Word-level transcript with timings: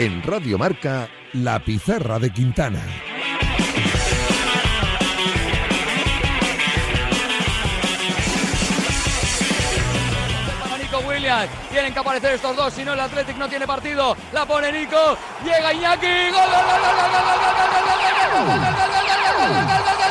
En 0.00 0.22
Radio 0.22 0.56
Marca, 0.58 1.08
La 1.32 1.58
Pizarra 1.58 2.20
de 2.20 2.30
Quintana. 2.30 2.80
Tienen 11.68 11.92
que 11.92 11.98
aparecer 11.98 12.34
estos 12.34 12.56
dos, 12.56 12.72
si 12.72 12.84
no 12.84 12.94
el 12.94 13.00
Athletic 13.00 13.36
no 13.36 13.48
tiene 13.48 13.66
partido. 13.66 14.16
La 14.32 14.46
pone 14.46 14.72
Nico. 14.72 15.18
Llega 15.44 15.74
Iñaki. 15.74 16.06
¡Gol, 16.06 16.32
gol, 16.32 16.64
gol, 16.64 16.80
gol, 16.80 16.94
gol, 16.96 17.10
gol, 17.10 17.28
gol, 17.28 17.58
gol, 17.58 17.68
gol, 17.68 18.14
gol, 19.48 19.82
gol, 19.82 19.96
gol, 19.98 20.07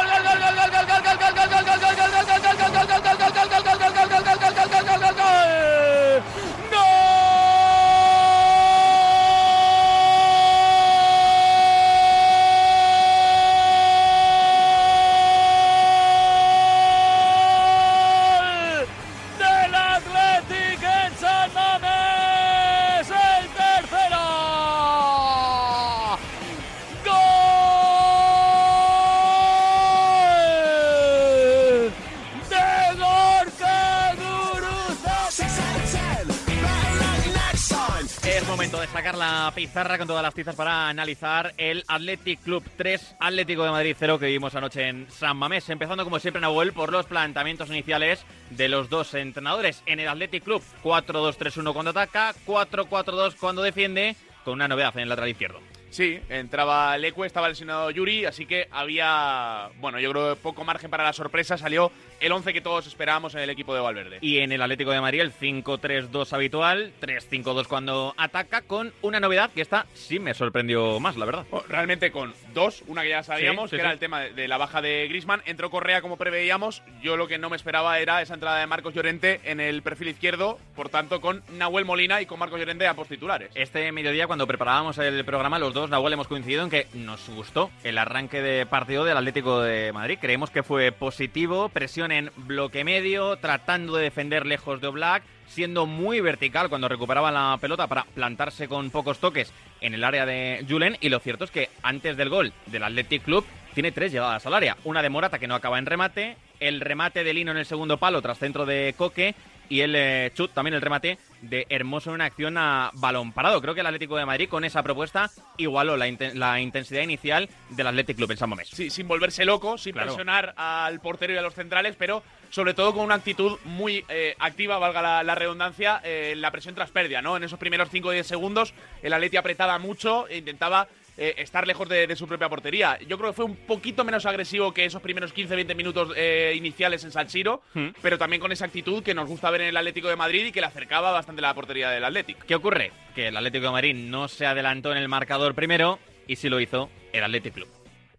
Pizarra 39.51 39.97
con 39.97 40.07
todas 40.07 40.23
las 40.23 40.33
tizas 40.33 40.55
para 40.55 40.89
analizar 40.89 41.53
el 41.57 41.83
Athletic 41.87 42.41
Club 42.41 42.63
3, 42.77 43.17
Atlético 43.19 43.63
de 43.63 43.71
Madrid 43.71 43.95
0 43.97 44.19
que 44.19 44.27
vimos 44.27 44.55
anoche 44.55 44.87
en 44.87 45.07
San 45.09 45.37
Mamés. 45.37 45.69
Empezando 45.69 46.03
como 46.03 46.19
siempre, 46.19 46.41
Nahuel, 46.41 46.73
por 46.73 46.91
los 46.91 47.05
planteamientos 47.05 47.69
iniciales 47.69 48.25
de 48.49 48.69
los 48.69 48.89
dos 48.89 49.13
entrenadores. 49.13 49.83
En 49.85 49.99
el 49.99 50.07
Athletic 50.07 50.43
Club, 50.43 50.63
4-2-3-1 50.83 51.73
cuando 51.73 51.91
ataca, 51.91 52.33
4-4-2 52.45 53.35
cuando 53.35 53.61
defiende, 53.61 54.15
con 54.43 54.53
una 54.53 54.67
novedad 54.67 54.95
en 54.95 55.03
el 55.03 55.09
lateral 55.09 55.29
izquierdo. 55.29 55.74
Sí, 55.95 56.19
entraba 56.27 56.97
Leque, 56.97 57.25
estaba 57.25 57.47
lesionado 57.47 57.89
Yuri, 57.89 58.25
así 58.25 58.45
que 58.45 58.67
había, 58.69 59.69
bueno, 59.79 59.97
yo 59.97 60.11
creo 60.11 60.35
poco 60.35 60.65
margen 60.65 60.91
para 60.91 61.05
la 61.05 61.13
sorpresa. 61.13 61.57
Salió 61.57 61.89
el 62.19 62.33
11 62.33 62.51
que 62.51 62.59
todos 62.59 62.85
esperábamos 62.85 63.33
en 63.35 63.39
el 63.39 63.49
equipo 63.49 63.73
de 63.73 63.79
Valverde. 63.79 64.17
Y 64.19 64.39
en 64.39 64.51
el 64.51 64.61
Atlético 64.61 64.91
de 64.91 64.99
Madrid, 64.99 65.21
el 65.21 65.31
5-3-2 65.31 66.33
habitual, 66.33 66.91
3-5-2 67.01 67.67
cuando 67.67 68.13
ataca, 68.17 68.61
con 68.63 68.91
una 69.03 69.21
novedad 69.21 69.51
que 69.51 69.61
esta 69.61 69.85
sí 69.93 70.19
me 70.19 70.33
sorprendió 70.33 70.99
más, 70.99 71.15
la 71.15 71.23
verdad. 71.23 71.45
Oh, 71.51 71.63
Realmente 71.69 72.11
con 72.11 72.33
dos, 72.53 72.83
una 72.87 73.03
que 73.03 73.09
ya 73.09 73.23
sabíamos, 73.23 73.69
Sí, 73.69 73.77
sí, 73.77 73.77
que 73.77 73.81
era 73.81 73.91
sí. 73.91 73.93
el 73.93 73.99
tema 73.99 74.19
de, 74.19 74.47
la 74.49 74.57
baja 74.57 74.81
de 74.81 75.07
Grisman. 75.07 75.43
Entró 75.45 75.69
Correa 75.69 76.01
como 76.01 76.17
preveíamos. 76.17 76.83
Yo 77.01 77.15
lo 77.15 77.29
que 77.29 77.37
no 77.37 77.49
me 77.49 77.55
esperaba 77.55 77.99
era 77.99 78.21
esa 78.21 78.33
entrada 78.33 78.59
de 78.59 78.67
Marcos 78.67 78.93
Llorente 78.93 79.39
en 79.45 79.61
el 79.61 79.81
perfil 79.81 80.09
izquierdo, 80.09 80.59
por 80.75 80.89
tanto 80.89 81.21
con 81.21 81.41
Nahuel 81.53 81.85
Molina 81.85 82.21
y 82.21 82.25
con 82.25 82.37
Marcos 82.37 82.59
Llorente 82.59 82.85
a 82.85 82.89
ambos 82.89 83.07
titulares. 83.07 83.51
Este 83.55 83.89
mediodía, 83.93 84.27
cuando 84.27 84.45
preparábamos 84.45 84.97
el 84.97 85.23
programa, 85.23 85.57
los 85.57 85.73
dos, 85.73 85.84
Nahuel, 85.89 86.13
hemos 86.13 86.27
coincidido 86.27 86.63
en 86.63 86.69
que 86.69 86.87
nos 86.93 87.29
gustó 87.29 87.69
el 87.83 87.97
arranque 87.97 88.41
de 88.41 88.65
partido 88.65 89.03
del 89.03 89.17
Atlético 89.17 89.61
de 89.61 89.91
Madrid. 89.93 90.17
Creemos 90.19 90.49
que 90.49 90.63
fue 90.63 90.91
positivo, 90.91 91.69
presión 91.69 92.11
en 92.11 92.31
bloque 92.35 92.83
medio, 92.83 93.37
tratando 93.37 93.95
de 93.95 94.03
defender 94.03 94.45
lejos 94.45 94.81
de 94.81 94.87
Oblak, 94.87 95.23
siendo 95.47 95.85
muy 95.85 96.21
vertical 96.21 96.69
cuando 96.69 96.87
recuperaba 96.87 97.31
la 97.31 97.57
pelota 97.59 97.87
para 97.87 98.03
plantarse 98.03 98.67
con 98.67 98.89
pocos 98.89 99.19
toques 99.19 99.53
en 99.81 99.93
el 99.93 100.03
área 100.03 100.25
de 100.25 100.65
Julen. 100.67 100.97
Y 101.01 101.09
lo 101.09 101.19
cierto 101.19 101.43
es 101.43 101.51
que 101.51 101.69
antes 101.83 102.17
del 102.17 102.29
gol 102.29 102.53
del 102.67 102.83
Athletic 102.83 103.23
Club 103.23 103.45
tiene 103.73 103.91
tres 103.91 104.11
llegadas 104.11 104.45
al 104.45 104.53
área. 104.53 104.77
Una 104.83 105.01
de 105.01 105.09
Morata 105.09 105.39
que 105.39 105.47
no 105.47 105.55
acaba 105.55 105.79
en 105.79 105.85
remate, 105.85 106.37
el 106.59 106.81
remate 106.81 107.23
de 107.23 107.33
Lino 107.33 107.51
en 107.51 107.57
el 107.57 107.65
segundo 107.65 107.97
palo 107.97 108.21
tras 108.21 108.39
centro 108.39 108.65
de 108.65 108.95
Coque 108.97 109.35
y 109.69 109.81
el 109.81 109.95
eh, 109.95 110.31
chut, 110.33 110.51
también 110.53 110.73
el 110.73 110.81
remate 110.81 111.17
de 111.41 111.65
Hermoso 111.69 112.09
en 112.09 112.15
una 112.15 112.25
acción 112.25 112.57
a 112.57 112.91
balón 112.93 113.31
parado. 113.31 113.61
Creo 113.61 113.73
que 113.73 113.81
el 113.81 113.87
Atlético 113.87 114.17
de 114.17 114.25
Madrid 114.25 114.49
con 114.49 114.63
esa 114.65 114.81
propuesta 114.83 115.29
igualó 115.57 115.95
la, 115.97 116.07
inten- 116.07 116.33
la 116.33 116.59
intensidad 116.59 117.01
inicial 117.01 117.49
del 117.69 117.87
Athletic 117.87 118.17
Club 118.17 118.31
en 118.31 118.37
San 118.37 118.49
Mamés. 118.49 118.69
Sí, 118.69 118.89
sin 118.89 119.07
volverse 119.07 119.45
loco, 119.45 119.77
sin 119.77 119.93
Claro. 119.93 120.07
presionar 120.07 120.53
al 120.57 120.99
portero 121.01 121.33
y 121.33 121.37
a 121.37 121.41
los 121.41 121.53
centrales, 121.53 121.95
pero 121.97 122.23
sobre 122.49 122.73
todo 122.73 122.93
con 122.93 123.03
una 123.03 123.15
actitud 123.15 123.57
muy 123.65 124.03
eh, 124.09 124.35
activa, 124.39 124.77
valga 124.77 125.01
la, 125.01 125.23
la 125.23 125.35
redundancia, 125.35 126.01
eh, 126.03 126.33
la 126.37 126.51
presión 126.51 126.73
tras 126.75 126.89
pérdida, 126.91 127.21
¿no? 127.21 127.37
En 127.37 127.43
esos 127.43 127.59
primeros 127.59 127.89
5 127.91 128.07
o 128.07 128.11
10 128.11 128.25
segundos, 128.25 128.73
el 129.03 129.13
Atleti 129.13 129.37
apretaba 129.37 129.77
mucho 129.79 130.27
e 130.27 130.37
intentaba 130.37 130.87
eh, 131.17 131.35
estar 131.37 131.65
lejos 131.67 131.87
de, 131.89 132.07
de 132.07 132.15
su 132.15 132.27
propia 132.27 132.49
portería. 132.49 132.97
Yo 133.07 133.17
creo 133.17 133.29
que 133.31 133.35
fue 133.35 133.45
un 133.45 133.55
poquito 133.55 134.03
menos 134.03 134.25
agresivo 134.25 134.73
que 134.73 134.85
esos 134.85 135.01
primeros 135.01 135.33
15-20 135.33 135.75
minutos 135.75 136.09
eh, 136.15 136.53
iniciales 136.55 137.03
en 137.03 137.11
San 137.11 137.29
Siro, 137.29 137.61
Hmm. 137.73 137.89
pero 138.01 138.17
también 138.17 138.41
con 138.41 138.51
esa 138.51 138.65
actitud 138.65 139.03
que 139.03 139.13
nos 139.13 139.27
gusta 139.27 139.49
ver 139.49 139.61
en 139.61 139.67
el 139.67 139.77
Atlético 139.77 140.07
de 140.09 140.15
Madrid 140.15 140.45
y 140.47 140.51
que 140.51 140.61
le 140.61 140.67
acercaba 140.67 141.11
bastante 141.11 141.41
la 141.41 141.53
portería 141.53 141.89
del 141.89 142.03
Atlético. 142.03 142.39
¿Qué 142.47 142.55
ocurre? 142.55 142.91
Que 143.13 143.27
el 143.29 143.37
Atlético 143.37 143.65
de 143.65 143.71
Madrid 143.71 143.95
no 143.95 144.27
se 144.27 144.45
adelantó 144.45 144.91
en 144.91 144.97
el 144.97 145.07
marcador 145.07 145.55
primero 145.55 145.99
y 146.27 146.35
sí 146.35 146.49
lo 146.49 146.59
hizo 146.59 146.89
el 147.13 147.23
Athletic 147.23 147.53
Club. 147.53 147.67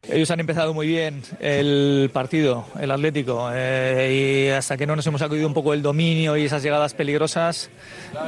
Ellos 0.09 0.31
han 0.31 0.39
empezado 0.39 0.73
muy 0.73 0.87
bien 0.87 1.23
el 1.41 2.11
partido, 2.13 2.65
el 2.81 2.93
Atlético, 2.93 3.51
eh, 3.53 4.47
y 4.47 4.51
hasta 4.51 4.77
que 4.77 4.87
no 4.87 4.95
nos 4.95 5.05
hemos 5.07 5.21
sacudido 5.21 5.49
un 5.49 5.55
poco 5.55 5.75
el 5.75 5.83
dominio 5.83 6.37
y 6.37 6.45
esas 6.45 6.63
llegadas 6.63 6.95
peligrosas, 6.95 7.71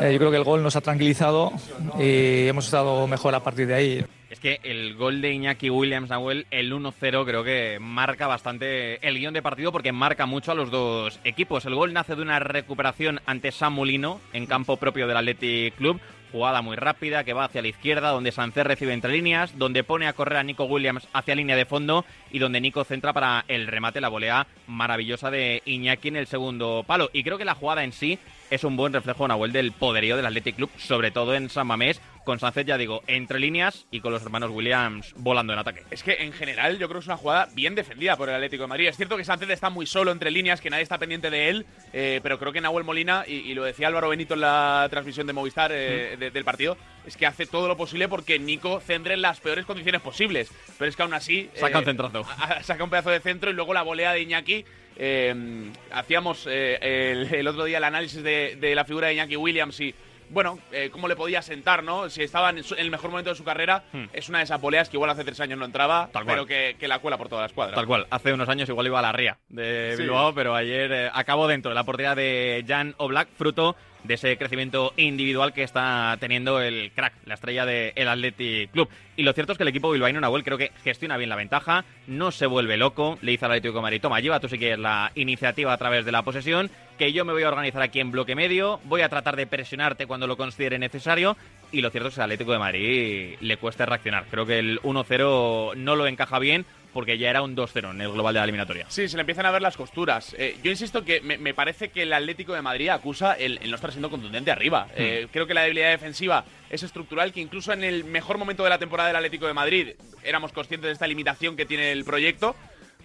eh, 0.01 0.11
yo 0.13 0.19
creo 0.19 0.31
que 0.33 0.39
el 0.39 0.45
gol 0.45 0.63
nos 0.63 0.75
ha 0.75 0.81
tranquilizado 0.81 1.53
y 1.99 2.49
hemos 2.49 2.65
estado 2.65 3.07
mejor 3.07 3.35
a 3.37 3.41
partir 3.45 3.69
de 3.69 3.75
ahí. 3.75 4.05
Es 4.39 4.43
que 4.43 4.61
el 4.71 4.95
gol 4.95 5.21
de 5.21 5.33
Iñaki 5.33 5.69
Williams 5.69 6.11
Nahuel, 6.11 6.47
el 6.53 6.73
1-0, 6.73 7.25
creo 7.25 7.43
que 7.43 7.79
marca 7.81 8.29
bastante 8.29 9.05
el 9.05 9.19
guion 9.19 9.35
de 9.35 9.43
partido 9.43 9.73
porque 9.73 9.91
marca 9.91 10.27
mucho 10.27 10.53
a 10.53 10.55
los 10.55 10.71
dos 10.71 11.19
equipos. 11.25 11.65
El 11.65 11.75
gol 11.75 11.93
nace 11.93 12.15
de 12.15 12.23
una 12.23 12.39
recuperación 12.39 13.21
ante 13.27 13.51
San 13.51 13.73
Molino 13.73 14.21
en 14.33 14.47
campo 14.47 14.77
propio 14.77 15.09
del 15.09 15.17
Athletic 15.17 15.75
Club. 15.75 16.01
Jugada 16.31 16.63
muy 16.63 16.77
rápida 16.77 17.25
que 17.25 17.33
va 17.33 17.47
hacia 17.47 17.63
la 17.63 17.69
izquierda, 17.69 18.11
donde 18.11 18.31
Sancer 18.31 18.69
recibe 18.69 18.93
entre 18.93 19.13
líneas, 19.13 19.59
donde 19.59 19.83
pone 19.83 20.07
a 20.07 20.13
correr 20.13 20.39
a 20.39 20.45
Nico 20.45 20.65
Williams 20.65 21.09
hacia 21.13 21.35
línea 21.35 21.57
de 21.57 21.65
fondo 21.65 22.05
y 22.31 22.39
donde 22.39 22.61
Nico 22.61 22.85
centra 22.85 23.13
para 23.13 23.45
el 23.49 23.67
remate, 23.67 24.01
la 24.01 24.09
volea 24.09 24.47
maravillosa 24.69 25.33
de 25.33 25.63
Iñaki 25.65 26.09
en 26.09 26.17
el 26.17 26.27
segundo 26.29 26.85
palo. 26.87 27.11
Y 27.13 27.25
creo 27.25 27.39
que 27.39 27.47
la 27.47 27.55
jugada 27.55 27.83
en 27.83 27.93
sí 27.93 28.19
es 28.51 28.63
un 28.63 28.77
buen 28.77 28.93
reflejo, 28.93 29.27
Nahuel, 29.27 29.53
del 29.53 29.73
poderío 29.73 30.17
del 30.17 30.27
Athletic 30.27 30.57
Club, 30.57 30.71
sobre 30.77 31.11
todo 31.11 31.35
en 31.35 31.49
San 31.49 31.67
Mamés, 31.67 32.01
con 32.25 32.39
Sánchez, 32.39 32.67
ya 32.67 32.77
digo, 32.79 33.03
entre 33.07 33.39
líneas 33.39 33.87
y 33.91 34.01
con 34.01 34.13
los 34.13 34.23
hermanos 34.23 34.51
Williams 34.51 35.15
volando 35.17 35.53
en 35.53 35.59
ataque. 35.59 35.83
Es 35.91 36.03
que 36.03 36.15
en 36.21 36.33
general 36.33 36.79
yo 36.79 36.89
creo 36.89 37.01
que 37.01 37.05
es 37.05 37.07
una 37.07 37.17
jugada 37.17 37.49
bien 37.55 37.75
defendida 37.75 38.17
por 38.17 38.29
el 38.29 38.35
Atlético 38.35 38.65
de 38.65 38.67
Madrid. 38.69 38.89
Es 38.89 38.97
cierto 38.97 39.17
que 39.17 39.25
Sánchez 39.25 39.51
está 39.51 39.71
muy 39.71 39.87
solo 39.87 40.11
entre 40.13 40.31
líneas, 40.31 40.61
que 40.61 40.71
nadie 40.71 40.83
está 40.83 40.99
pendiente 40.99 41.31
de 41.31 41.49
él, 41.49 41.67
eh, 41.93 42.21
pero 42.23 42.39
creo 42.39 42.53
que 42.53 42.61
Nahuel 42.61 42.85
Molina, 42.85 43.25
y, 43.27 43.35
y 43.37 43.55
lo 43.55 43.65
decía 43.65 43.89
Álvaro 43.89 44.09
Benito 44.11 44.35
en 44.35 44.41
la 44.43 44.87
transmisión 44.91 45.27
de 45.27 45.33
Movistar 45.33 45.71
eh, 45.73 46.17
de- 46.19 46.31
del 46.31 46.45
partido, 46.45 46.77
es 47.07 47.17
que 47.17 47.25
hace 47.27 47.47
todo 47.47 47.69
lo 47.69 47.77
posible 47.77 48.09
porque 48.09 48.39
Nico 48.39 48.81
centre 48.81 49.15
en 49.15 49.23
las 49.23 49.41
peores 49.41 49.65
condiciones 49.65 50.03
posibles. 50.03 50.51
Pero 50.79 50.89
es 50.91 50.97
que 50.97 51.03
aún 51.03 51.15
así... 51.15 51.49
Saca 51.55 51.79
eh, 51.79 51.81
un 51.81 51.85
centrazo. 51.87 52.27
a- 52.39 52.63
saca 52.63 52.85
un 52.85 52.91
pedazo 52.91 53.11
de 53.11 53.21
centro 53.21 53.51
y 53.51 53.55
luego 53.55 53.73
la 53.73 53.83
volea 53.83 54.13
de 54.13 54.21
Iñaki. 54.23 54.65
eh, 54.97 55.71
hacíamos 55.93 56.47
eh, 56.49 56.79
el, 57.13 57.35
el 57.35 57.47
otro 57.49 57.65
día 57.65 57.79
el 57.79 57.85
análisis 57.85 58.23
de, 58.23 58.57
de 58.61 58.75
la 58.75 58.85
figura 58.85 59.07
de 59.09 59.15
Iñaki 59.15 59.37
Williams 59.37 59.81
y 59.81 59.95
bueno, 60.31 60.59
eh, 60.73 60.91
cómo 60.93 61.09
le 61.09 61.17
podía 61.17 61.43
sentar, 61.43 61.83
¿no? 61.83 62.09
Si 62.11 62.23
estaba 62.23 62.51
en, 62.51 62.63
su- 62.63 62.75
en 62.75 62.81
el 62.81 62.91
mejor 62.91 63.11
momento 63.11 63.31
de 63.31 63.37
su 63.37 63.45
carrera, 63.45 63.85
Hmm. 63.93 64.05
es 64.13 64.29
una 64.29 64.39
de 64.39 64.45
esas 64.45 64.61
voleas 64.61 64.89
que 64.89 64.97
igual 64.97 65.11
hace 65.11 65.25
tres 65.25 65.41
años 65.41 65.59
no 65.59 65.65
entraba, 65.65 66.09
Tal 66.13 66.25
cual. 66.25 66.37
pero 66.37 66.47
que, 66.47 66.77
que 66.79 66.89
la 66.89 66.99
cuela 66.99 67.17
por 67.19 67.29
toda 67.29 67.43
la 67.43 67.47
escuadra. 67.47 67.75
Tal 67.75 67.87
cual, 67.87 68.07
hace 68.11 68.33
unos 68.33 68.49
años 68.49 68.69
igual 68.69 68.87
iba 68.87 68.99
a 68.99 69.03
la 69.03 69.13
ría 69.13 69.39
de 69.49 69.95
Sí. 69.97 70.03
Bilbao, 70.03 70.35
pero 70.35 70.55
ayer 70.55 70.93
eh, 70.93 71.11
acabó 71.13 71.47
dentro 71.49 71.71
de 71.71 71.75
la 71.75 71.85
portería 71.85 72.15
de 72.15 72.65
Jan 72.67 72.95
Oblak, 72.99 73.29
fruto 73.37 73.77
de 74.05 74.15
ese 74.15 74.39
crecimiento 74.39 74.93
individual 74.97 75.53
que 75.53 75.65
está 75.65 76.17
teniendo 76.21 76.61
el 76.61 76.93
crack, 76.95 77.15
la 77.27 77.35
estrella 77.35 77.67
del 77.67 77.93
el 77.97 78.09
Athletic 78.09 78.71
Club. 78.71 78.89
Y 79.17 79.25
lo 79.25 79.33
cierto 79.33 79.53
es 79.53 79.59
que 79.59 79.65
el 79.65 79.69
equipo 79.69 79.91
bilbaíno 79.91 80.21
Nahuel 80.21 80.45
creo 80.45 80.57
que 80.57 80.71
gestiona 80.85 81.17
bien 81.17 81.29
la 81.29 81.35
ventaja, 81.37 81.85
no 82.07 82.31
se 82.31 82.47
vuelve 82.47 82.77
loco, 82.77 83.19
le 83.23 83.33
dice 83.33 83.45
al 83.47 83.51
Atlético 83.53 83.75
de 83.75 83.83
Madrid, 83.83 84.01
toma, 84.01 84.21
lleva 84.21 84.39
tú 84.39 84.49
si 84.49 84.57
quieres 84.57 84.79
la 84.79 85.11
iniciativa 85.17 85.73
a 85.73 85.77
través 85.79 86.05
de 86.05 86.13
la 86.13 86.23
posesión, 86.23 86.71
que 86.99 87.13
yo 87.13 87.25
me 87.25 87.33
voy 87.33 87.45
a 87.45 87.49
organizar 87.49 87.81
aquí 87.81 88.01
en 88.01 88.11
bloque 88.11 88.35
medio, 88.35 88.81
voy 88.85 89.01
a 89.01 89.09
tratar 89.09 89.37
de 89.37 89.47
presionarte 89.47 90.07
cuando 90.07 90.27
lo 90.27 90.37
considere 90.37 90.79
necesario, 90.79 91.37
y 91.73 91.81
lo 91.81 91.91
cierto 91.91 92.09
es 92.09 92.17
que 92.17 92.21
al 92.21 92.27
Atlético 92.27 92.53
de 92.53 92.59
Madrid 92.59 93.37
le 93.41 93.57
cuesta 93.57 93.87
reaccionar. 93.87 94.27
Creo 94.31 94.45
que 94.45 94.59
el 94.59 94.81
1-0 94.83 95.77
no 95.77 95.97
lo 95.97 96.07
encaja 96.07 96.39
bien, 96.39 96.67
porque 96.93 97.19
ya 97.19 97.31
era 97.31 97.43
un 97.43 97.55
2-0 97.55 97.91
en 97.93 98.01
el 98.01 98.11
global 98.11 98.35
de 98.35 98.41
la 98.41 98.45
eliminatoria. 98.45 98.87
Sí, 98.89 99.09
se 99.09 99.17
le 99.17 99.21
empiezan 99.21 99.47
a 99.47 99.51
ver 99.51 99.63
las 99.63 99.77
costuras. 99.77 100.35
Eh, 100.39 100.57
yo 100.63 100.71
insisto 100.71 101.05
que 101.05 101.21
me, 101.21 101.55
parece 101.55 101.91
que 101.91 102.03
el 102.03 102.13
Atlético 102.13 102.55
de 102.55 102.63
Madrid 102.63 102.89
acusa 102.89 103.35
el, 103.35 103.61
no 103.69 103.77
estar 103.77 103.93
siendo 103.93 104.11
contundente 104.11 104.51
arriba. 104.51 104.87
Hmm. 104.87 104.97
Eh, 104.97 105.29
creo 105.31 105.47
que 105.47 105.55
la 105.55 105.63
debilidad 105.63 105.91
defensiva 105.91 106.45
es 106.71 106.83
estructural, 106.83 107.33
que 107.33 107.41
incluso 107.41 107.73
en 107.73 107.85
el 107.85 108.05
mejor 108.05 108.39
momento 108.39 108.65
de 108.65 108.71
la 108.71 108.79
temporada 108.79 109.09
del 109.09 109.17
Atlético 109.17 109.47
de 109.47 109.55
Madrid 109.55 109.89
éramos 110.25 110.53
conscientes 110.53 110.89
de 110.89 110.93
esta 110.93 111.07
limitación 111.07 111.57
que 111.57 111.67
tiene 111.67 111.93
el 111.93 112.05
proyecto 112.05 112.57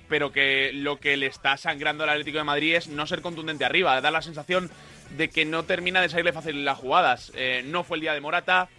pero 0.09 0.31
que 0.31 0.71
lo 0.73 0.99
que 0.99 1.17
le 1.17 1.27
está 1.27 1.57
sangrando 1.57 2.03
al 2.03 2.11
Atlético 2.11 2.37
de 2.37 2.43
Madrid 2.43 2.75
es 2.75 2.87
no 2.87 3.07
ser 3.07 3.21
contundente 3.21 3.65
arriba, 3.65 3.99
da 4.01 4.11
la 4.11 4.21
sensación 4.21 4.69
de 5.17 5.29
que 5.29 5.45
no 5.45 5.63
termina 5.63 6.01
de 6.01 6.09
salirle 6.09 6.33
fácil 6.33 6.65
las 6.65 6.77
jugadas. 6.77 7.31
Eh, 7.35 7.63
no 7.65 7.83
fue 7.83 7.97
el 7.97 8.01
día 8.01 8.13
de 8.13 8.21
Morata, 8.21 8.69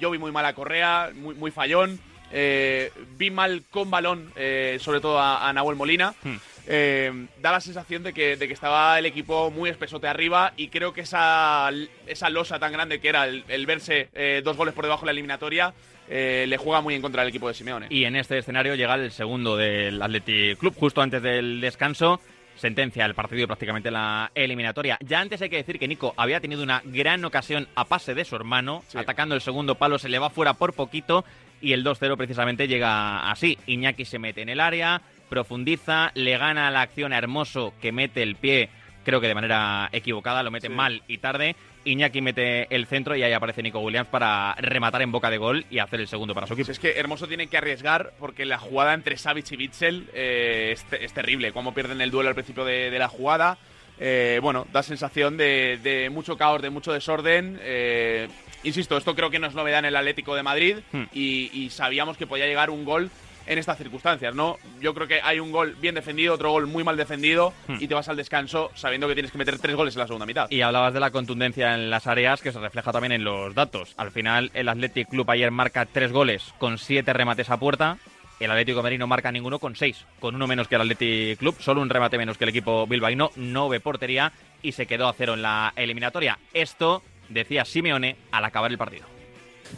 yo 0.00 0.10
vi 0.10 0.18
muy 0.18 0.32
mala 0.32 0.54
Correa, 0.54 1.12
muy, 1.14 1.36
muy 1.36 1.52
fallón. 1.52 2.00
Eh, 2.30 2.92
vi 3.16 3.30
mal 3.30 3.62
con 3.70 3.90
balón, 3.90 4.32
eh, 4.36 4.78
sobre 4.80 5.00
todo 5.00 5.20
a, 5.20 5.50
Nahuel 5.52 5.76
Molina. 5.76 6.14
Hmm. 6.22 6.36
Eh, 6.66 7.26
da 7.40 7.52
la 7.52 7.60
sensación 7.62 8.02
de 8.02 8.12
que, 8.12 8.36
de 8.36 8.46
que, 8.46 8.52
estaba 8.52 8.98
el 8.98 9.06
equipo 9.06 9.50
muy 9.50 9.70
espesote 9.70 10.06
arriba 10.06 10.52
y 10.56 10.68
creo 10.68 10.92
que 10.92 11.00
esa, 11.00 11.70
esa 12.06 12.28
losa 12.28 12.58
tan 12.58 12.72
grande 12.72 13.00
que 13.00 13.08
era 13.08 13.26
el, 13.26 13.66
verse 13.66 14.10
dos 14.44 14.56
goles 14.56 14.74
por 14.74 14.84
debajo 14.84 15.02
de 15.02 15.06
la 15.06 15.12
eliminatoria 15.12 15.72
le 16.08 16.56
juega 16.56 16.80
muy 16.80 16.94
en 16.94 17.02
contra 17.02 17.22
del 17.22 17.30
equipo 17.30 17.48
de 17.48 17.54
Simeone. 17.54 17.86
Y 17.90 18.04
en 18.04 18.16
este 18.16 18.38
escenario 18.38 18.74
llega 18.74 18.94
el 18.94 19.10
segundo 19.10 19.56
del 19.56 20.00
Athletic 20.00 20.58
Club 20.58 20.74
justo 20.76 21.02
antes 21.02 21.22
del 21.22 21.60
descanso. 21.60 22.20
Sentencia 22.56 23.06
el 23.06 23.14
partido 23.14 23.46
prácticamente 23.46 23.88
la 23.88 24.32
eliminatoria. 24.34 24.98
Ya 25.00 25.20
antes 25.20 25.40
hay 25.40 25.48
que 25.48 25.58
decir 25.58 25.78
que 25.78 25.86
Nico 25.86 26.12
había 26.16 26.40
tenido 26.40 26.64
una 26.64 26.82
gran 26.84 27.24
ocasión 27.24 27.68
a 27.76 27.84
pase 27.84 28.14
de 28.14 28.24
su 28.24 28.34
hermano, 28.34 28.82
atacando 28.94 29.36
el 29.36 29.40
segundo 29.40 29.76
palo, 29.76 29.98
se 29.98 30.08
le 30.08 30.18
va 30.18 30.28
fuera 30.28 30.54
por 30.54 30.72
poquito 30.74 31.24
y 31.60 31.72
el 31.72 31.84
2-0 31.84 32.16
precisamente 32.16 32.66
llega 32.66 33.30
así. 33.30 33.58
Iñaki 33.66 34.04
se 34.04 34.18
mete 34.18 34.42
en 34.42 34.48
el 34.48 34.58
área, 34.58 35.02
profundiza, 35.28 36.10
le 36.14 36.36
gana 36.36 36.70
la 36.72 36.80
acción 36.80 37.12
a 37.12 37.18
Hermoso 37.18 37.74
que 37.80 37.92
mete 37.92 38.24
el 38.24 38.34
pie, 38.34 38.70
creo 39.08 39.22
que 39.22 39.28
de 39.28 39.34
manera 39.34 39.88
equivocada, 39.90 40.42
lo 40.42 40.50
mete 40.50 40.68
mal 40.68 41.02
y 41.08 41.16
tarde. 41.16 41.56
Iñaki 41.86 42.20
mete 42.20 42.66
el 42.74 42.86
centro 42.86 43.16
y 43.16 43.22
ahí 43.22 43.32
aparece 43.32 43.62
Nico 43.62 43.80
Williams 43.80 44.10
para 44.10 44.54
rematar 44.58 45.00
en 45.00 45.10
boca 45.10 45.30
de 45.30 45.38
gol 45.38 45.64
y 45.70 45.78
hacer 45.78 46.00
el 46.00 46.08
segundo 46.08 46.34
para 46.34 46.46
su 46.46 46.52
equipo. 46.52 46.70
Es 46.70 46.78
que 46.78 46.98
Hermoso 46.98 47.26
tiene 47.26 47.46
que 47.46 47.56
arriesgar 47.56 48.12
porque 48.20 48.44
la 48.44 48.58
jugada 48.58 48.92
entre 48.92 49.16
Savic 49.16 49.50
y 49.52 49.56
Bitzel 49.56 50.10
eh, 50.12 50.76
es, 51.00 51.12
terrible. 51.14 51.52
Cómo 51.52 51.72
pierden 51.72 52.02
el 52.02 52.10
duelo 52.10 52.28
al 52.28 52.34
principio 52.34 52.66
de, 52.66 52.90
la 52.98 53.08
jugada. 53.08 53.56
Eh, 53.98 54.40
bueno, 54.42 54.66
da 54.74 54.82
sensación 54.82 55.38
de, 55.38 56.10
mucho 56.12 56.36
caos, 56.36 56.60
de 56.60 56.68
mucho 56.68 56.92
desorden. 56.92 57.58
Eh, 57.62 58.28
Insisto, 58.64 58.96
esto 58.96 59.14
creo 59.14 59.30
que 59.30 59.38
no 59.38 59.46
es 59.46 59.54
novedad 59.54 59.78
en 59.78 59.84
el 59.86 59.96
Atlético 59.96 60.34
de 60.34 60.42
Madrid 60.42 60.76
hmm. 60.92 61.04
y, 61.14 61.70
sabíamos 61.70 62.16
que 62.16 62.26
podía 62.26 62.46
llegar 62.46 62.70
un 62.70 62.84
gol 62.84 63.10
en 63.48 63.58
estas 63.58 63.78
circunstancias, 63.78 64.34
¿no? 64.34 64.58
Yo 64.80 64.94
creo 64.94 65.08
que 65.08 65.20
hay 65.22 65.40
un 65.40 65.50
gol 65.50 65.74
bien 65.80 65.94
defendido, 65.94 66.34
otro 66.34 66.52
gol 66.52 66.66
muy 66.66 66.84
mal 66.84 66.96
defendido 66.96 67.54
hmm. 67.66 67.76
y 67.80 67.88
te 67.88 67.94
vas 67.94 68.08
al 68.08 68.16
descanso 68.16 68.70
sabiendo 68.74 69.08
que 69.08 69.14
tienes 69.14 69.32
que 69.32 69.38
meter 69.38 69.58
tres 69.58 69.74
goles 69.74 69.94
en 69.96 70.00
la 70.00 70.06
segunda 70.06 70.26
mitad. 70.26 70.50
Y 70.50 70.60
hablabas 70.60 70.92
de 70.92 71.00
la 71.00 71.10
contundencia 71.10 71.74
en 71.74 71.90
las 71.90 72.06
áreas 72.06 72.42
que 72.42 72.52
se 72.52 72.60
refleja 72.60 72.92
también 72.92 73.12
en 73.12 73.24
los 73.24 73.54
datos. 73.54 73.94
Al 73.96 74.10
final, 74.10 74.50
el 74.52 74.68
Athletic 74.68 75.08
Club 75.08 75.30
ayer 75.30 75.50
marca 75.50 75.86
tres 75.86 76.12
goles 76.12 76.54
con 76.58 76.78
siete 76.78 77.12
remates 77.12 77.48
a 77.50 77.56
puerta. 77.56 77.98
El 78.38 78.50
Atlético 78.50 78.78
de 78.78 78.82
Madrid 78.84 78.98
no 78.98 79.06
marca 79.08 79.32
ninguno 79.32 79.58
con 79.58 79.74
seis, 79.74 80.04
con 80.20 80.34
uno 80.34 80.46
menos 80.46 80.68
que 80.68 80.76
el 80.76 80.82
Athletic 80.82 81.38
Club, 81.38 81.56
solo 81.58 81.80
un 81.80 81.88
remate 81.88 82.18
menos 82.18 82.36
que 82.36 82.44
el 82.44 82.50
equipo 82.50 82.86
bilbaíno, 82.86 83.30
no 83.34 83.68
ve 83.68 83.80
portería 83.80 84.32
y 84.62 84.72
se 84.72 84.86
quedó 84.86 85.08
a 85.08 85.14
cero 85.14 85.34
en 85.34 85.42
la 85.42 85.72
eliminatoria. 85.74 86.38
Esto 86.52 87.02
decía 87.30 87.64
Simeone 87.64 88.16
al 88.30 88.44
acabar 88.44 88.70
el 88.70 88.78
partido. 88.78 89.17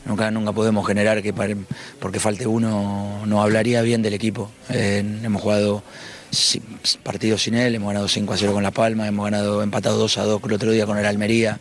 Nunca, 0.04 0.30
nunca 0.30 0.52
podemos 0.52 0.86
generar 0.86 1.22
que 1.22 1.32
porque 1.32 2.20
falte 2.20 2.46
uno 2.46 3.22
no 3.26 3.42
hablaría 3.42 3.82
bien 3.82 4.02
del 4.02 4.14
equipo. 4.14 4.50
Eh, 4.70 5.04
hemos 5.22 5.42
jugado 5.42 5.82
partidos 7.02 7.42
sin 7.42 7.54
él, 7.54 7.74
hemos 7.74 7.88
ganado 7.88 8.08
5 8.08 8.32
a 8.32 8.36
0 8.36 8.52
con 8.52 8.62
La 8.62 8.70
Palma, 8.70 9.06
hemos 9.06 9.24
ganado 9.24 9.62
empatado 9.62 9.98
2 9.98 10.18
a 10.18 10.24
2 10.24 10.42
el 10.44 10.52
otro 10.52 10.70
día 10.70 10.86
con 10.86 10.98
el 10.98 11.06
Almería, 11.06 11.58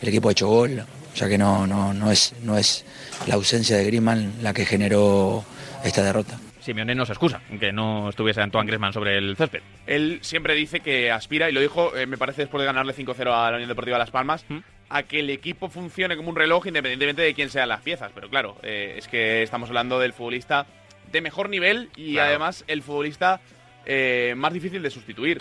el 0.00 0.08
equipo 0.08 0.28
ha 0.28 0.32
hecho 0.32 0.48
gol, 0.48 0.80
o 0.80 1.16
sea 1.16 1.28
que 1.28 1.38
no, 1.38 1.66
no, 1.66 1.92
no, 1.92 2.10
es, 2.10 2.34
no 2.42 2.56
es 2.56 2.84
la 3.26 3.34
ausencia 3.34 3.76
de 3.76 3.84
Griezmann 3.84 4.34
la 4.40 4.54
que 4.54 4.64
generó 4.64 5.44
esta 5.84 6.02
derrota. 6.02 6.38
Simeone 6.60 6.94
no 6.94 7.04
se 7.04 7.12
excusa 7.12 7.40
que 7.58 7.72
no 7.72 8.08
estuviese 8.08 8.40
Antoine 8.40 8.68
Griezmann 8.68 8.92
sobre 8.92 9.18
el 9.18 9.36
césped. 9.36 9.62
Él 9.86 10.20
siempre 10.22 10.54
dice 10.54 10.78
que 10.78 11.10
aspira, 11.10 11.50
y 11.50 11.52
lo 11.52 11.60
dijo, 11.60 11.96
eh, 11.96 12.06
me 12.06 12.16
parece, 12.16 12.42
después 12.42 12.60
de 12.60 12.66
ganarle 12.66 12.94
5-0 12.94 13.32
a 13.32 13.50
la 13.50 13.56
Unión 13.56 13.68
Deportiva 13.68 13.98
Las 13.98 14.12
Palmas, 14.12 14.44
¿Mm? 14.48 14.58
A 14.92 15.04
que 15.04 15.20
el 15.20 15.30
equipo 15.30 15.68
funcione 15.68 16.16
como 16.16 16.30
un 16.30 16.36
reloj 16.36 16.66
independientemente 16.66 17.22
de 17.22 17.34
quién 17.34 17.50
sean 17.50 17.68
las 17.68 17.80
piezas. 17.80 18.12
Pero 18.14 18.28
claro, 18.28 18.56
eh, 18.62 18.94
es 18.98 19.08
que 19.08 19.42
estamos 19.42 19.68
hablando 19.68 19.98
del 19.98 20.12
futbolista 20.12 20.66
de 21.10 21.20
mejor 21.20 21.48
nivel 21.48 21.90
y 21.96 22.18
además 22.18 22.64
el 22.68 22.82
futbolista 22.82 23.40
eh, 23.84 24.34
más 24.36 24.52
difícil 24.52 24.82
de 24.82 24.90
sustituir 24.90 25.38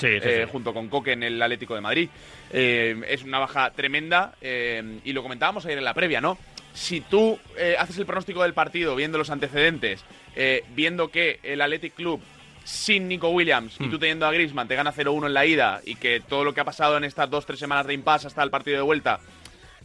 junto 0.51 0.73
con 0.73 0.89
Coque 0.89 1.13
en 1.13 1.23
el 1.23 1.41
Atlético 1.41 1.75
de 1.75 1.81
Madrid. 1.81 2.09
es 2.51 3.23
una 3.23 3.39
baja 3.39 3.71
tremenda 3.71 4.33
y 4.41 5.13
lo 5.13 5.23
comentábamos 5.23 5.65
ayer 5.65 5.77
en 5.77 5.85
la 5.85 5.93
previa, 5.93 6.19
¿no? 6.19 6.37
Si 6.73 7.01
tú 7.01 7.37
haces 7.77 7.97
el 7.97 8.05
pronóstico 8.05 8.43
del 8.43 8.53
partido 8.53 8.95
viendo 8.95 9.17
los 9.17 9.29
antecedentes 9.29 10.03
eh, 10.35 10.63
viendo 10.75 11.09
que 11.09 11.39
el 11.43 11.61
Athletic 11.61 11.93
Club 11.93 12.21
sin 12.63 13.07
Nico 13.07 13.29
Williams 13.29 13.75
y 13.79 13.89
tú 13.89 13.99
teniendo 13.99 14.25
a 14.25 14.31
Griezmann 14.31 14.67
te 14.67 14.75
gana 14.75 14.93
0-1 14.93 15.25
en 15.25 15.33
la 15.33 15.45
ida 15.45 15.81
y 15.83 15.95
que 15.95 16.21
todo 16.21 16.45
lo 16.45 16.53
que 16.53 16.61
ha 16.61 16.63
pasado 16.63 16.95
en 16.95 17.03
estas 17.03 17.29
dos 17.29 17.45
tres 17.45 17.59
semanas 17.59 17.87
de 17.87 17.93
impasse 17.93 18.27
hasta 18.27 18.43
el 18.43 18.51
partido 18.51 18.77
de 18.77 18.83
vuelta 18.83 19.19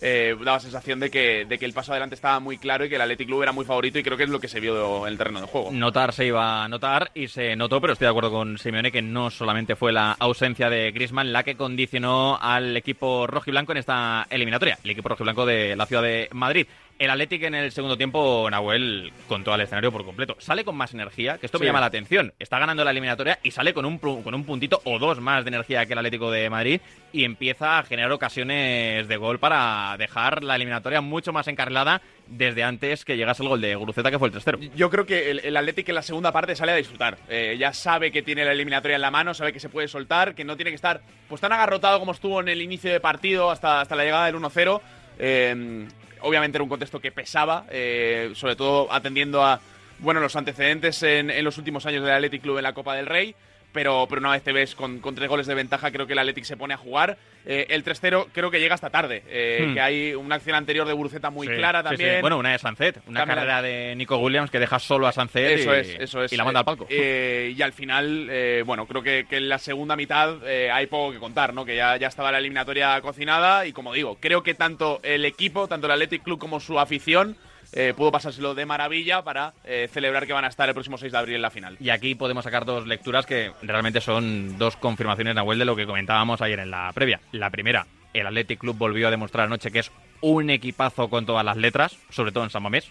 eh, 0.01 0.37
daba 0.45 0.61
sensación 0.61 1.01
de 1.01 1.11
que, 1.11 1.45
de 1.47 1.59
que 1.59 1.65
el 1.65 1.73
paso 1.73 1.93
adelante 1.93 2.15
estaba 2.15 2.39
muy 2.41 2.59
claro 2.59 2.85
y 2.85 2.89
que 2.89 2.97
el 2.97 3.01
Athletic 3.01 3.27
Club 3.27 3.43
era 3.43 3.53
muy 3.53 3.65
favorito 3.65 3.99
y 3.99 4.03
creo 4.03 4.17
que 4.17 4.25
es 4.25 4.31
lo 4.31 4.41
que 4.41 4.49
se 4.49 4.61
vio 4.61 5.07
en 5.07 5.13
el 5.13 5.19
terreno 5.19 5.41
de 5.41 5.47
juego. 5.47 5.71
Notar 5.73 6.13
se 6.13 6.27
iba 6.27 6.65
a 6.65 6.69
notar 6.69 7.11
y 7.15 7.29
se 7.29 7.57
notó, 7.57 7.81
pero 7.81 7.93
estoy 7.93 8.07
de 8.07 8.11
acuerdo 8.11 8.31
con 8.31 8.59
Simeone 8.59 8.93
que 8.93 9.03
no 9.03 9.31
solamente 9.31 9.77
fue 9.77 9.93
la 9.93 10.13
ausencia 10.13 10.69
de 10.69 10.93
Griezmann 10.93 11.33
la 11.33 11.43
que 11.43 11.57
condicionó 11.57 12.39
al 12.41 12.77
equipo 12.77 13.27
rojiblanco 13.27 13.73
en 13.73 13.79
esta 13.79 14.27
eliminatoria, 14.31 14.79
el 14.85 14.91
equipo 14.91 15.09
rojiblanco 15.09 15.47
de 15.47 15.77
la 15.77 15.87
ciudad 15.87 16.03
de 16.03 16.29
Madrid. 16.33 16.67
El 16.99 17.11
Athletic 17.11 17.43
en 17.43 17.55
el 17.55 17.73
segundo 17.73 17.99
tiempo, 17.99 18.49
Nahuel, 18.51 19.13
con 19.29 19.45
todo 19.45 19.55
el 19.55 19.61
escenario 19.61 19.93
por 19.93 20.03
completo. 20.03 20.35
Sale 20.39 20.65
con 20.65 20.77
más 20.77 20.95
energía, 20.95 21.37
que 21.37 21.45
esto 21.45 21.59
me 21.59 21.67
llama 21.67 21.81
la 21.81 21.87
atención. 21.87 22.33
Está 22.39 22.59
ganando 22.59 22.85
la 22.85 22.91
eliminatoria 22.91 23.39
y 23.43 23.51
sale 23.51 23.75
con 23.75 23.85
un, 23.85 23.99
con 23.99 24.35
un 24.35 24.45
puntito 24.45 24.81
o 24.85 24.99
dos 24.99 25.21
más 25.21 25.45
de 25.45 25.49
energía 25.49 25.85
que 25.85 25.93
el 25.93 25.99
Atlético 25.99 26.31
de 26.31 26.49
Madrid 26.49 26.81
y 27.13 27.25
empieza 27.25 27.79
a 27.79 27.83
generar 27.83 28.11
ocasiones 28.13 29.09
de 29.09 29.17
gol 29.19 29.39
para 29.39 29.95
dejar 29.99 30.43
la 30.43 30.57
eliminatoria 30.57 31.03
mucho 31.03 31.35
más 31.35 31.49
encarrilada 31.49 32.01
desde 32.29 32.65
antes 32.65 33.05
que 33.05 33.19
llegase 33.19 33.43
el 33.43 33.51
gol 33.51 33.61
de 33.61 33.75
Guruceta, 33.75 34.11
que 34.11 34.19
fue 34.19 34.29
el 34.29 34.35
3-0. 34.35 34.71
Yo 34.75 34.89
creo 34.89 35.05
que 35.05 35.31
el, 35.31 35.41
el 35.41 35.57
Athletic 35.57 35.91
en 35.91 35.97
la 35.97 36.03
segunda 36.03 36.33
parte 36.33 36.57
sale 36.57 36.73
a 36.73 36.77
disfrutar. 36.77 37.19
Eh, 37.29 37.57
ya 37.59 37.75
sabe 37.75 38.11
que 38.11 38.23
tiene 38.23 38.43
la 38.43 38.53
eliminatoria 38.53 38.95
en 38.95 39.03
la 39.03 39.11
mano, 39.11 39.35
sabe 39.35 39.53
que 39.53 39.61
se 39.61 39.69
puede 39.69 39.89
soltar, 39.89 40.35
que 40.35 40.45
no 40.45 40.57
tiene 40.57 40.71
que 40.71 40.77
estar 40.77 41.03
pues 41.29 41.43
tan 41.43 41.53
agarrotado 41.53 41.99
como 41.99 42.13
estuvo 42.13 42.41
en 42.41 42.49
el 42.49 42.63
inicio 42.63 42.91
de 42.91 43.01
partido 43.01 43.51
hasta, 43.51 43.83
hasta 43.83 43.97
la 43.97 44.05
llegada 44.05 44.27
del 44.27 44.37
1-0. 44.37 44.81
Eh, 45.19 45.87
obviamente 46.21 46.57
era 46.57 46.63
un 46.63 46.69
contexto 46.69 47.01
que 47.01 47.13
pesaba, 47.13 47.67
eh, 47.71 48.33
sobre 48.35 48.57
todo 48.57 48.93
atendiendo 48.93 49.45
a 49.45 49.61
bueno 49.99 50.21
los 50.21 50.37
antecedentes 50.37 51.03
en, 51.03 51.31
en, 51.31 51.45
los 51.45 51.57
últimos 51.59 51.87
años 51.87 52.05
del 52.05 52.13
Athletic 52.13 52.43
Club 52.43 52.59
en 52.59 52.65
la 52.65 52.75
Copa 52.75 52.95
del 52.95 53.07
Rey 53.07 53.35
pero, 53.77 54.07
pero 54.09 54.21
una 54.23 54.31
vez 54.31 54.43
te 54.43 54.53
ves 54.53 54.75
con, 54.75 55.03
tres 55.03 55.29
goles 55.29 55.47
de 55.47 55.55
ventaja, 55.55 55.91
creo 55.91 56.07
que 56.07 56.15
el 56.15 56.19
Athletic 56.19 56.45
se 56.45 56.57
pone 56.57 56.73
a 56.73 56.79
jugar. 56.79 57.19
Eh, 57.45 57.67
el 57.69 57.85
3-0 57.85 58.29
creo 58.33 58.51
que 58.51 58.59
llega 58.59 58.75
hasta 58.75 58.89
tarde, 58.89 59.23
eh, 59.29 59.67
hmm. 59.69 59.75
que 59.75 59.81
hay 59.83 60.15
una 60.15 60.37
acción 60.37 60.57
anterior 60.57 60.87
de 60.87 60.95
Buruceta 60.95 61.29
muy 61.29 61.47
clara 61.47 61.83
también. 61.83 62.23
Bueno, 62.23 62.39
una 62.39 62.53
de 62.53 62.59
Sancet, 62.59 63.03
una 63.07 63.27
carrera 63.27 63.61
de 63.61 63.95
Nico 63.95 64.17
Williams 64.17 64.51
que 64.51 64.59
deja 64.59 64.79
solo 64.79 65.07
a 65.07 65.13
Sancet 65.13 65.61
eso 65.61 65.77
y, 65.77 65.79
es, 65.79 65.97
eso 66.01 66.25
es. 66.25 66.33
y 66.33 66.39
la 66.39 66.45
manda 66.45 66.61
al 66.61 66.65
palco. 66.65 66.87
Eh, 66.89 67.53
y 67.55 67.61
al 67.61 67.75
final, 67.75 68.31
bueno, 68.65 68.87
creo 68.87 69.03
que, 69.03 69.27
en 69.31 69.49
la 69.51 69.59
segunda 69.59 69.95
mitad 69.95 70.43
hay 70.47 70.87
poco 70.87 71.13
que 71.13 71.19
contar, 71.19 71.53
¿no? 71.53 71.67
Que 71.67 71.77
ya, 71.77 71.99
ya 71.99 72.09
estaba 72.09 72.33
la 72.33 72.39
eliminatoria 72.39 72.99
cocinada 73.03 73.67
y 73.67 73.75
como 73.75 73.93
digo, 73.93 74.17
creo 74.19 74.43
que 74.43 74.55
tanto 74.55 75.01
el 75.03 75.27
equipo, 75.27 75.69
tanto 75.69 75.87
el 75.87 75.93
Athletic 75.93 76.23
Club 76.23 76.39
como 76.39 76.61
su 76.61 76.81
afición 76.81 77.37
eh, 77.73 77.95
pudo 77.97 78.13
pasárselo 78.13 78.55
de 78.55 78.67
maravilla 78.67 79.23
para 79.23 79.53
eh, 79.65 79.89
celebrar 79.93 80.27
que 80.27 80.33
van 80.33 80.45
a 80.45 80.49
estar 80.49 80.69
el 80.69 80.75
próximo 80.75 80.99
6 80.99 81.13
de 81.13 81.19
abril 81.19 81.37
en 81.37 81.43
la 81.43 81.51
final. 81.51 81.77
Y 81.81 81.91
aquí 81.91 82.15
podemos 82.15 82.45
sacar 82.45 82.65
dos 82.65 82.87
lecturas 82.87 83.27
que 83.27 83.53
realmente 83.63 84.01
son 84.01 84.59
dos 84.59 84.77
confirmaciones, 84.77 85.35
Nahuel, 85.35 85.59
de 85.59 85.65
lo 85.65 85.77
que 85.77 85.87
comentábamos 85.87 86.41
ayer 86.43 86.61
en 86.61 86.71
la 86.71 86.91
previa. 86.95 87.21
La 87.33 87.51
primera, 87.51 87.87
el 88.13 88.27
Athletic 88.27 88.61
Club 88.61 88.77
volvió 88.77 89.09
a 89.09 89.11
demostrar 89.11 89.47
anoche 89.47 89.71
que 89.71 89.81
es 89.81 89.91
un 90.21 90.51
equipazo 90.51 91.09
con 91.09 91.27
todas 91.27 91.45
las 91.45 91.57
letras, 91.57 91.97
sobre 92.11 92.33
todo 92.33 92.45
en 92.45 92.51
San 92.51 92.63
Mamés. 92.63 92.91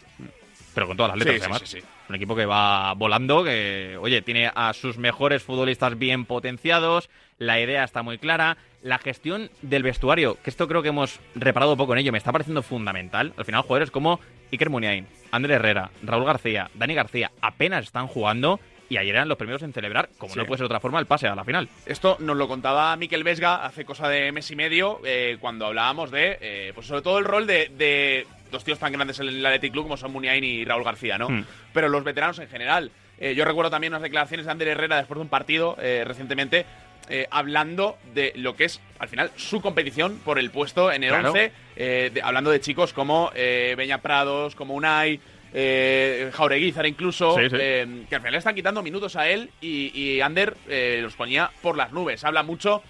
Pero 0.75 0.85
con 0.87 0.95
todas 0.97 1.11
las 1.13 1.17
letras 1.19 1.35
Sí, 1.37 1.41
además. 1.41 1.61
sí, 1.65 1.79
sí. 1.81 1.87
Un 2.09 2.15
equipo 2.15 2.35
que 2.35 2.45
va 2.45 2.93
volando, 2.93 3.43
que, 3.43 3.97
oye, 3.99 4.21
tiene 4.21 4.51
a 4.53 4.73
sus 4.73 4.97
mejores 4.99 5.41
futbolistas 5.41 5.97
bien 5.97 6.25
potenciados, 6.25 7.09
la 7.39 7.59
idea 7.59 7.83
está 7.83 8.03
muy 8.03 8.19
clara, 8.19 8.57
la 8.83 8.99
gestión 8.99 9.49
del 9.63 9.81
vestuario, 9.81 10.37
que 10.43 10.51
esto 10.51 10.67
creo 10.67 10.83
que 10.83 10.89
hemos 10.89 11.19
reparado 11.33 11.75
poco 11.75 11.93
en 11.93 11.99
ello, 11.99 12.11
me 12.11 12.19
está 12.19 12.31
pareciendo 12.31 12.61
fundamental. 12.61 13.33
Al 13.37 13.45
final, 13.45 13.61
jugadores 13.63 13.89
como 13.89 14.19
Iker 14.51 14.69
Muniain, 14.69 15.07
André 15.31 15.55
Herrera, 15.55 15.89
Raúl 16.03 16.25
García, 16.25 16.69
Dani 16.75 16.93
García, 16.93 17.31
apenas 17.41 17.85
están 17.85 18.05
jugando 18.05 18.59
y 18.87 18.97
ayer 18.97 19.15
eran 19.15 19.27
los 19.27 19.39
primeros 19.39 19.63
en 19.63 19.73
celebrar, 19.73 20.09
como 20.19 20.33
Sí. 20.33 20.37
no 20.39 20.45
puede 20.45 20.59
ser 20.59 20.65
de 20.65 20.67
otra 20.67 20.79
forma, 20.79 20.99
el 20.99 21.07
pase 21.07 21.27
a 21.27 21.33
la 21.33 21.43
final. 21.43 21.67
Esto 21.87 22.17
nos 22.19 22.37
lo 22.37 22.47
contaba 22.47 22.95
Miquel 22.97 23.23
Vesga 23.23 23.65
hace 23.65 23.83
cosa 23.83 24.07
de 24.07 24.31
mes 24.31 24.51
y 24.51 24.55
medio, 24.55 25.01
eh, 25.03 25.37
cuando 25.41 25.65
hablábamos 25.65 26.11
de, 26.11 26.37
eh, 26.39 26.71
pues 26.75 26.85
sobre 26.85 27.01
todo 27.01 27.17
el 27.17 27.25
rol 27.25 27.47
de, 27.47 27.69
de 27.69 28.27
dos 28.51 28.63
tíos 28.63 28.79
tan 28.79 28.91
grandes 28.93 29.19
en 29.19 29.27
el 29.27 29.45
Athletic 29.45 29.71
Club 29.73 29.83
como 29.85 29.97
son 29.97 30.11
Muniain 30.11 30.43
y 30.43 30.65
Raúl 30.65 30.83
García, 30.83 31.17
¿no? 31.17 31.29
Hmm. 31.29 31.45
Pero 31.73 31.89
los 31.89 32.03
veteranos 32.03 32.39
en 32.39 32.47
general. 32.47 32.91
Eh, 33.17 33.33
yo 33.35 33.45
recuerdo 33.45 33.71
también 33.71 33.93
unas 33.93 34.01
declaraciones 34.01 34.45
de 34.45 34.51
Ander 34.51 34.67
Herrera 34.67 34.97
después 34.97 35.17
de 35.17 35.21
un 35.21 35.29
partido 35.29 35.77
eh, 35.81 36.03
recientemente, 36.05 36.65
eh, 37.07 37.27
hablando 37.31 37.97
de 38.13 38.33
lo 38.35 38.55
que 38.55 38.65
es, 38.65 38.81
al 38.99 39.07
final, 39.07 39.31
su 39.37 39.61
competición 39.61 40.19
por 40.25 40.37
el 40.39 40.49
puesto 40.51 40.91
en 40.91 41.03
el 41.03 41.11
Claro. 41.11 41.29
11, 41.31 41.51
eh, 41.77 42.11
de- 42.13 42.21
hablando 42.21 42.49
de 42.51 42.59
chicos 42.59 42.91
como 42.93 43.31
eh, 43.35 43.73
Beña 43.77 43.99
Prados, 44.01 44.53
como 44.55 44.73
Unai, 44.73 45.19
eh, 45.53 46.29
Jaureguizar 46.33 46.85
incluso, 46.85 47.35
Sí, 47.37 47.43
sí. 47.49 47.55
que 47.55 48.15
al 48.15 48.19
final 48.21 48.31
le 48.33 48.37
están 48.39 48.55
quitando 48.55 48.83
minutos 48.83 49.15
a 49.15 49.29
él 49.29 49.49
y, 49.61 49.97
y 49.97 50.19
Ander 50.19 50.55
los 51.01 51.13
ponía 51.15 51.49
por 51.61 51.77
las 51.77 51.93
nubes. 51.93 52.23
Habla 52.25 52.43
mucho 52.43 52.83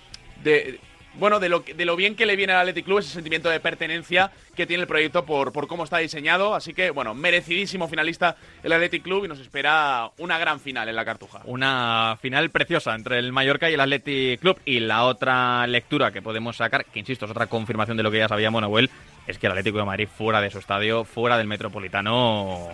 de 0.44 0.80
bueno 1.20 1.40
de 1.40 1.50
lo, 1.50 1.60
de 1.62 1.86
lo 1.86 1.96
bien 1.96 2.16
que 2.16 2.26
le 2.26 2.36
viene 2.36 2.54
al 2.54 2.60
Athletic 2.60 2.86
Club 2.86 3.00
ese 3.00 3.10
sentimiento 3.10 3.50
de 3.50 3.60
pertenencia 3.60 4.32
que 4.56 4.66
tiene 4.66 4.82
el 4.82 4.88
proyecto 4.88 5.26
por, 5.26 5.52
por 5.52 5.68
cómo 5.68 5.84
está 5.84 5.98
diseñado. 5.98 6.56
Así 6.56 6.74
que, 6.74 6.92
bueno, 6.92 7.14
merecidísimo 7.14 7.88
finalista 7.88 8.36
el 8.64 8.74
Athletic 8.74 9.04
Club 9.04 9.26
y 9.26 9.28
nos 9.28 9.40
espera 9.40 10.12
una 10.18 10.38
gran 10.38 10.60
final 10.60 10.88
en 10.90 10.96
la 10.96 11.06
Cartuja. 11.06 11.42
Una 11.46 12.18
final 12.22 12.50
preciosa 12.50 12.96
entre 12.96 13.20
el 13.20 13.32
Mallorca 13.32 13.70
y 13.70 13.74
el 13.74 13.80
Athletic 13.80 14.40
Club. 14.40 14.60
Y 14.66 14.80
la 14.80 15.06
otra 15.06 15.68
lectura 15.68 16.12
que 16.12 16.22
podemos 16.22 16.58
sacar, 16.58 16.86
que 16.86 17.00
insisto, 17.00 17.26
es 17.26 17.32
otra 17.32 17.48
confirmación 17.48 17.98
de 17.98 18.04
lo 18.04 18.12
que 18.12 18.20
ya 18.20 18.28
sabíamos, 18.28 18.62
Nahuel, 18.62 18.90
es 19.28 19.38
que 19.38 19.48
el 19.48 19.52
Atlético 19.52 19.80
de 19.80 19.86
Madrid, 19.86 20.08
fuera 20.08 20.42
de 20.42 20.50
su 20.50 20.60
estadio, 20.60 21.04
fuera 21.04 21.38
del 21.38 21.48
Metropolitano, 21.48 22.70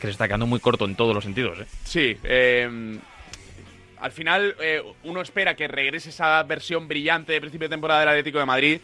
que 0.00 0.06
se 0.06 0.10
está 0.10 0.26
quedando 0.26 0.46
muy 0.46 0.60
corto 0.60 0.84
en 0.84 0.96
todos 0.96 1.14
los 1.14 1.24
sentidos. 1.24 1.58
¿eh? 1.60 1.66
Sí, 1.84 2.16
eh, 2.24 2.98
al 4.02 4.12
final 4.12 4.54
eh, 4.60 4.82
uno 5.04 5.20
espera 5.20 5.54
que 5.54 5.68
regrese 5.68 6.10
esa 6.10 6.42
versión 6.42 6.88
brillante 6.88 7.32
de 7.32 7.40
principio 7.40 7.68
de 7.68 7.74
temporada 7.74 8.00
del 8.00 8.08
Atlético 8.10 8.38
de 8.40 8.46
Madrid, 8.46 8.80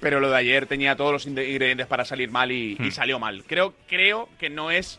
pero 0.00 0.20
lo 0.20 0.30
de 0.30 0.36
ayer 0.36 0.66
tenía 0.66 0.96
todos 0.96 1.12
los 1.12 1.26
ingredientes 1.26 1.86
para 1.86 2.04
salir 2.04 2.30
mal 2.30 2.50
y, 2.50 2.72
y 2.72 2.88
Hmm. 2.88 2.90
salió 2.92 3.18
mal. 3.18 3.44
Creo, 3.46 3.74
creo 3.88 4.28
que 4.38 4.50
no 4.50 4.70
es 4.70 4.98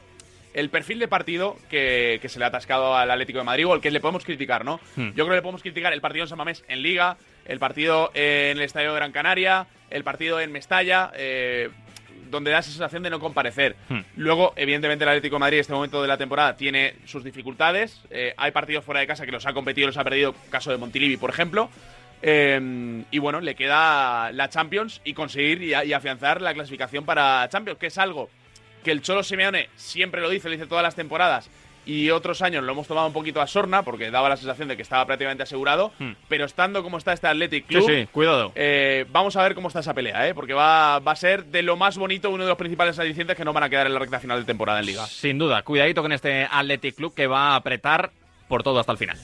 el 0.53 0.69
perfil 0.69 0.99
de 0.99 1.07
partido 1.07 1.57
que, 1.69 2.19
que 2.21 2.29
se 2.29 2.37
le 2.39 2.45
ha 2.45 2.49
atascado 2.49 2.95
al 2.95 3.09
Atlético 3.09 3.39
de 3.39 3.45
Madrid 3.45 3.65
o 3.67 3.73
el 3.73 3.81
que 3.81 3.89
le 3.89 3.99
podemos 3.99 4.23
criticar, 4.23 4.63
¿no? 4.63 4.79
Hmm. 4.95 5.07
Yo 5.09 5.25
creo 5.25 5.29
que 5.29 5.35
le 5.35 5.41
podemos 5.41 5.61
criticar 5.61 5.93
el 5.93 6.01
partido 6.01 6.25
en 6.25 6.29
San 6.29 6.37
Mamés 6.37 6.63
en 6.67 6.81
Liga, 6.83 7.17
el 7.45 7.59
partido 7.59 8.11
en 8.13 8.57
el 8.57 8.61
Estadio 8.61 8.89
de 8.91 8.95
Gran 8.97 9.11
Canaria, 9.11 9.65
el 9.89 10.03
partido 10.03 10.39
en 10.39 10.51
Mestalla, 10.51 11.11
eh, 11.15 11.69
donde 12.33 12.51
da 12.51 12.59
esa 12.59 12.69
sensación 12.69 13.03
de 13.03 13.09
no 13.09 13.19
comparecer. 13.19 13.75
Hmm. 13.87 14.01
Luego, 14.17 14.53
evidentemente, 14.55 15.05
el 15.05 15.09
Atlético 15.09 15.35
de 15.35 15.39
Madrid 15.39 15.57
en 15.57 15.61
este 15.61 15.73
momento 15.73 16.01
de 16.01 16.07
la 16.07 16.17
temporada 16.17 16.55
tiene 16.55 16.95
sus 17.05 17.23
dificultades. 17.23 18.01
Eh, 18.09 18.33
hay 18.35 18.51
partidos 18.51 18.83
fuera 18.83 18.99
de 18.99 19.07
casa 19.07 19.25
que 19.25 19.31
los 19.31 19.45
ha 19.45 19.53
competido 19.53 19.85
y 19.85 19.87
los 19.87 19.97
ha 19.97 20.03
perdido, 20.03 20.35
caso 20.49 20.71
de 20.71 20.77
Montilivi, 20.77 21.17
por 21.17 21.29
ejemplo. 21.29 21.69
Eh, 22.21 23.03
y 23.11 23.19
bueno, 23.19 23.41
le 23.41 23.55
queda 23.55 24.31
la 24.31 24.49
Champions 24.49 25.01
y 25.03 25.13
conseguir 25.13 25.61
y, 25.61 25.73
y 25.73 25.93
afianzar 25.93 26.41
la 26.41 26.53
clasificación 26.53 27.05
para 27.05 27.47
Champions, 27.49 27.79
que 27.79 27.87
es 27.87 27.97
algo 27.97 28.29
que 28.83 28.91
el 28.91 29.01
Cholo 29.01 29.23
Simeone 29.23 29.69
siempre 29.75 30.21
lo 30.21 30.29
dice, 30.29 30.49
lo 30.49 30.53
dice 30.53 30.67
todas 30.67 30.83
las 30.83 30.95
temporadas. 30.95 31.49
Y 31.85 32.09
otros 32.11 32.41
años 32.41 32.63
lo 32.63 32.71
hemos 32.71 32.87
tomado 32.87 33.07
un 33.07 33.13
poquito 33.13 33.41
a 33.41 33.47
sorna 33.47 33.83
porque 33.83 34.09
daba 34.09 34.29
la 34.29 34.37
sensación 34.37 34.67
de 34.67 34.75
que 34.75 34.81
estaba 34.81 35.05
prácticamente 35.05 35.43
asegurado. 35.43 35.91
Hmm. 35.99 36.11
Pero 36.29 36.45
estando 36.45 36.81
como 36.83 36.97
está 36.97 37.13
este 37.13 37.27
Athletic 37.27 37.65
Club, 37.67 37.85
sí, 37.85 38.07
cuidado. 38.11 38.51
eh, 38.55 39.05
vamos 39.11 39.35
a 39.35 39.43
ver 39.43 39.53
cómo 39.55 39.67
está 39.67 39.81
esa 39.81 39.93
pelea, 39.93 40.27
¿eh? 40.27 40.33
porque 40.33 40.53
va, 40.53 40.99
va 40.99 41.11
a 41.11 41.15
ser 41.15 41.45
de 41.45 41.61
lo 41.61 41.75
más 41.75 41.97
bonito, 41.97 42.29
uno 42.29 42.43
de 42.43 42.49
los 42.49 42.57
principales 42.57 42.97
alicientes 42.99 43.35
que 43.35 43.43
no 43.45 43.53
van 43.53 43.63
a 43.63 43.69
quedar 43.69 43.87
en 43.87 43.93
la 43.93 43.99
recta 43.99 44.19
final 44.19 44.39
de 44.39 44.45
temporada 44.45 44.79
en 44.79 44.85
Liga. 44.85 45.05
Sin 45.07 45.37
duda, 45.37 45.61
cuidadito 45.63 46.01
con 46.01 46.11
este 46.11 46.47
Athletic 46.49 46.95
Club 46.95 47.13
que 47.13 47.27
va 47.27 47.49
a 47.51 47.55
apretar 47.57 48.11
por 48.47 48.63
todo 48.63 48.79
hasta 48.79 48.91
el 48.91 48.97
final. 48.97 49.17